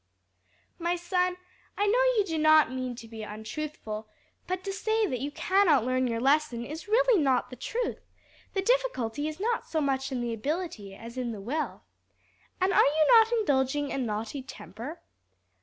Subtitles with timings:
[0.79, 1.37] "My son,
[1.77, 4.07] I know you do not mean to be untruthful,
[4.47, 7.99] but to say that you cannot learn your lesson is really not the truth;
[8.55, 11.83] the difficulty is not so much in the ability as in the will.
[12.59, 15.03] And are you not indulging a naughty temper?"